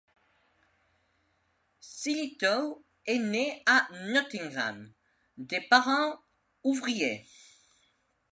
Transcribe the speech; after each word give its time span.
Sillitoe 1.79 2.83
est 3.05 3.19
né 3.19 3.61
à 3.67 3.87
Nottingham, 4.07 4.91
de 5.37 5.57
parents 5.69 6.19
ouvriers. 6.63 7.23